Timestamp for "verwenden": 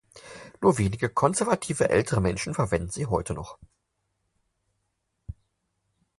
2.55-2.89